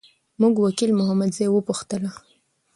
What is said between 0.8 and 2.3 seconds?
محمدزی وپوښتله.